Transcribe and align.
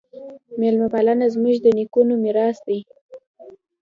میلمه 0.59 0.87
پالنه 0.93 1.25
زموږ 1.35 1.55
د 1.61 1.67
نیکونو 1.77 2.13
میراث 2.23 2.57
دی. 2.67 2.79